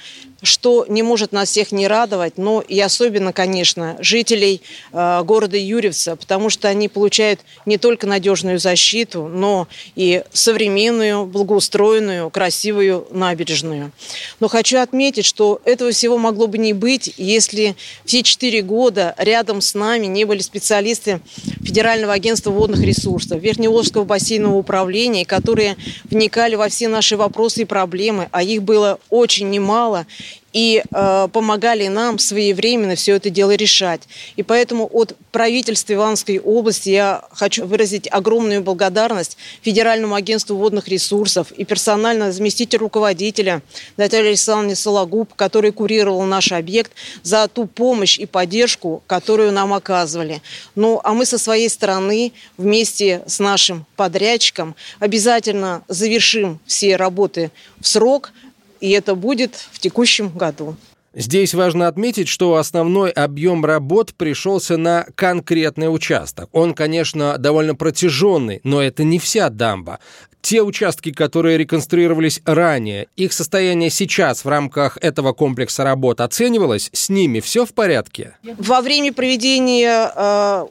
что 0.42 0.84
не 0.88 1.02
может 1.02 1.32
нас 1.32 1.50
всех 1.50 1.72
не 1.72 1.86
радовать, 1.86 2.36
но 2.36 2.60
и 2.60 2.78
особенно, 2.80 3.32
конечно, 3.32 3.96
жителей 4.00 4.62
э, 4.92 5.22
города 5.24 5.56
Юрьевца, 5.56 6.16
потому 6.16 6.50
что 6.50 6.68
они 6.68 6.88
получают 6.88 7.40
не 7.64 7.78
только 7.78 8.06
надежную 8.06 8.58
защиту, 8.58 9.28
но 9.28 9.68
и 9.94 10.24
современную, 10.32 11.26
благоустроенную, 11.26 12.30
красивую 12.30 13.06
набережную. 13.10 13.92
Но 14.40 14.48
хочу 14.48 14.78
отметить, 14.78 15.24
что 15.24 15.60
этого 15.64 15.92
всего 15.92 16.18
могло 16.18 16.46
бы 16.48 16.58
не 16.58 16.72
быть, 16.72 17.14
если 17.16 17.76
все 18.04 18.22
четыре 18.22 18.62
года 18.62 19.14
рядом 19.18 19.60
с 19.60 19.74
нами 19.74 20.06
не 20.06 20.24
были 20.24 20.40
специалисты 20.40 21.20
Федерального 21.62 22.12
агентства 22.12 22.50
водных 22.50 22.82
ресурсов, 22.82 23.40
Верхневолжского 23.40 24.04
бассейнового 24.04 24.58
управления, 24.58 25.24
которые 25.24 25.76
вникали 26.04 26.56
во 26.56 26.68
все 26.68 26.88
наши 26.88 27.16
вопросы 27.16 27.62
и 27.62 27.64
проблемы, 27.64 28.28
а 28.32 28.42
их 28.42 28.62
было 28.62 28.98
очень 29.08 29.50
немало, 29.50 30.06
и 30.52 30.82
э, 30.90 31.28
помогали 31.32 31.88
нам 31.88 32.18
своевременно 32.18 32.94
все 32.94 33.16
это 33.16 33.30
дело 33.30 33.54
решать. 33.54 34.02
И 34.36 34.42
поэтому 34.42 34.88
от 34.92 35.16
правительства 35.30 35.94
Ивановской 35.94 36.38
области 36.38 36.90
я 36.90 37.24
хочу 37.32 37.66
выразить 37.66 38.08
огромную 38.10 38.62
благодарность 38.62 39.38
Федеральному 39.62 40.14
агентству 40.14 40.56
водных 40.56 40.88
ресурсов 40.88 41.52
и 41.52 41.64
персонально 41.64 42.32
заместитель 42.32 42.78
руководителя 42.78 43.62
Наталье 43.96 44.28
Александровне 44.28 44.76
Сологуб, 44.76 45.32
который 45.34 45.72
курировал 45.72 46.22
наш 46.24 46.52
объект, 46.52 46.92
за 47.22 47.48
ту 47.48 47.66
помощь 47.66 48.18
и 48.18 48.26
поддержку, 48.26 49.02
которую 49.06 49.52
нам 49.52 49.72
оказывали. 49.72 50.42
Ну, 50.74 51.00
а 51.02 51.14
мы 51.14 51.24
со 51.24 51.38
своей 51.38 51.68
стороны 51.68 52.32
вместе 52.58 53.22
с 53.26 53.38
нашим 53.38 53.86
подрядчиком 53.96 54.74
обязательно 54.98 55.82
завершим 55.88 56.60
все 56.66 56.96
работы 56.96 57.50
в 57.80 57.88
срок– 57.88 58.32
и 58.82 58.90
это 58.90 59.14
будет 59.14 59.54
в 59.54 59.78
текущем 59.78 60.28
году. 60.28 60.76
Здесь 61.14 61.54
важно 61.54 61.88
отметить, 61.88 62.28
что 62.28 62.56
основной 62.56 63.10
объем 63.10 63.64
работ 63.64 64.14
пришелся 64.14 64.76
на 64.76 65.06
конкретный 65.14 65.94
участок. 65.94 66.48
Он, 66.52 66.74
конечно, 66.74 67.36
довольно 67.38 67.74
протяженный, 67.74 68.60
но 68.64 68.82
это 68.82 69.04
не 69.04 69.18
вся 69.18 69.50
дамба. 69.50 70.00
Те 70.40 70.62
участки, 70.62 71.12
которые 71.12 71.58
реконструировались 71.58 72.40
ранее, 72.44 73.06
их 73.14 73.32
состояние 73.32 73.90
сейчас 73.90 74.44
в 74.44 74.48
рамках 74.48 74.98
этого 75.00 75.32
комплекса 75.32 75.84
работ 75.84 76.20
оценивалось? 76.20 76.90
С 76.92 77.10
ними 77.10 77.40
все 77.40 77.64
в 77.64 77.74
порядке? 77.74 78.36
Во 78.58 78.80
время 78.80 79.12
проведения 79.12 80.10
э, 80.12 80.66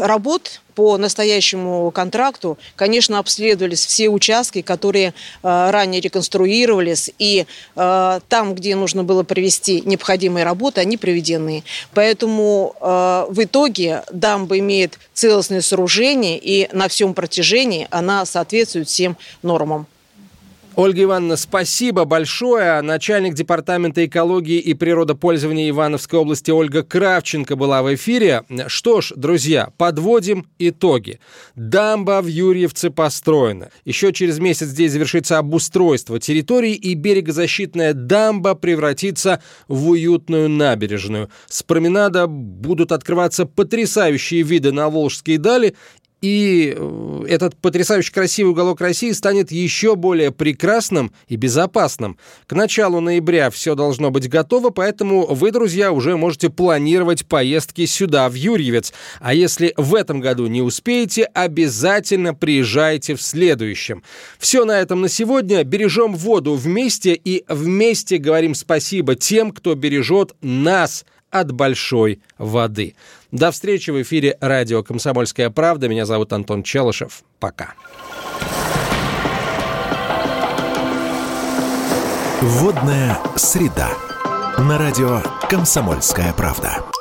работ 0.00 0.60
по 0.76 0.98
настоящему 0.98 1.90
контракту, 1.90 2.58
конечно, 2.76 3.18
обследовались 3.18 3.84
все 3.84 4.08
участки, 4.10 4.60
которые 4.60 5.08
э, 5.42 5.70
ранее 5.70 6.00
реконструировались, 6.02 7.10
и 7.18 7.46
э, 7.74 8.20
там, 8.28 8.54
где 8.54 8.76
нужно 8.76 9.02
было 9.02 9.22
провести 9.22 9.80
необходимые 9.80 10.44
работы, 10.44 10.82
они 10.82 10.98
проведены. 10.98 11.64
Поэтому 11.94 12.76
э, 12.78 13.26
в 13.30 13.42
итоге 13.42 14.04
дамба 14.12 14.58
имеет 14.58 14.98
целостное 15.14 15.62
сооружение, 15.62 16.38
и 16.38 16.68
на 16.72 16.88
всем 16.88 17.14
протяжении 17.14 17.88
она 17.90 18.26
соответствует 18.26 18.88
всем 18.88 19.16
нормам. 19.42 19.86
Ольга 20.76 21.04
Ивановна, 21.04 21.36
спасибо 21.36 22.04
большое. 22.04 22.82
Начальник 22.82 23.32
департамента 23.32 24.04
экологии 24.04 24.58
и 24.58 24.74
природопользования 24.74 25.70
Ивановской 25.70 26.18
области 26.18 26.50
Ольга 26.50 26.82
Кравченко 26.82 27.56
была 27.56 27.82
в 27.82 27.94
эфире. 27.94 28.42
Что 28.66 29.00
ж, 29.00 29.14
друзья, 29.16 29.70
подводим 29.78 30.46
итоги. 30.58 31.18
Дамба 31.54 32.20
в 32.20 32.26
Юрьевце 32.26 32.90
построена. 32.90 33.70
Еще 33.86 34.12
через 34.12 34.38
месяц 34.38 34.66
здесь 34.66 34.92
завершится 34.92 35.38
обустройство 35.38 36.20
территории, 36.20 36.74
и 36.74 36.92
берегозащитная 36.92 37.94
дамба 37.94 38.54
превратится 38.54 39.42
в 39.68 39.88
уютную 39.88 40.50
набережную. 40.50 41.30
С 41.48 41.62
променада 41.62 42.26
будут 42.26 42.92
открываться 42.92 43.46
потрясающие 43.46 44.42
виды 44.42 44.72
на 44.72 44.90
Волжские 44.90 45.38
дали, 45.38 45.74
и 46.22 46.74
э, 46.76 47.24
этот 47.28 47.56
потрясающе 47.56 48.12
красивый 48.12 48.52
уголок 48.52 48.80
России 48.80 49.12
станет 49.12 49.52
еще 49.52 49.96
более 49.96 50.32
прекрасным 50.32 51.12
и 51.28 51.36
безопасным. 51.36 52.18
К 52.46 52.54
началу 52.54 53.00
ноября 53.00 53.50
все 53.50 53.74
должно 53.74 54.10
быть 54.10 54.28
готово, 54.28 54.70
поэтому 54.70 55.26
вы, 55.26 55.50
друзья, 55.50 55.92
уже 55.92 56.16
можете 56.16 56.48
планировать 56.48 57.26
поездки 57.26 57.84
сюда, 57.84 58.28
в 58.30 58.34
Юрьевец. 58.34 58.94
А 59.20 59.34
если 59.34 59.74
в 59.76 59.94
этом 59.94 60.20
году 60.20 60.46
не 60.46 60.62
успеете, 60.62 61.24
обязательно 61.24 62.34
приезжайте 62.34 63.14
в 63.14 63.22
следующем. 63.22 64.02
Все 64.38 64.64
на 64.64 64.80
этом 64.80 65.02
на 65.02 65.08
сегодня. 65.08 65.64
Бережем 65.64 66.14
воду 66.14 66.54
вместе 66.54 67.12
и 67.12 67.44
вместе 67.48 68.16
говорим 68.16 68.54
спасибо 68.54 69.16
тем, 69.16 69.52
кто 69.52 69.74
бережет 69.74 70.34
нас– 70.40 71.04
от 71.40 71.52
большой 71.52 72.20
воды. 72.38 72.94
До 73.30 73.50
встречи 73.50 73.90
в 73.90 74.00
эфире 74.02 74.36
радио 74.40 74.82
«Комсомольская 74.82 75.50
правда». 75.50 75.88
Меня 75.88 76.06
зовут 76.06 76.32
Антон 76.32 76.62
Челышев. 76.62 77.22
Пока. 77.38 77.74
Водная 82.40 83.18
среда. 83.36 83.90
На 84.58 84.78
радио 84.78 85.20
«Комсомольская 85.48 86.32
правда». 86.32 86.95